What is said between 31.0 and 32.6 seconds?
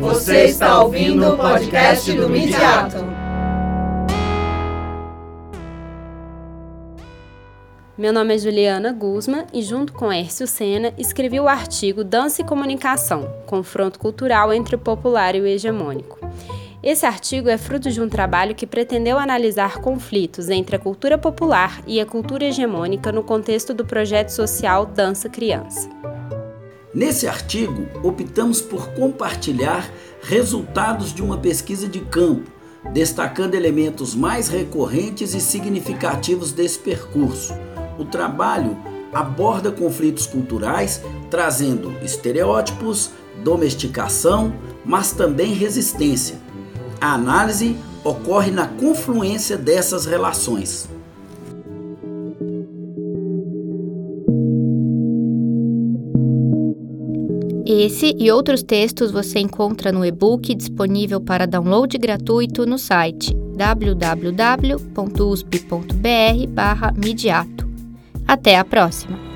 de uma pesquisa de campo,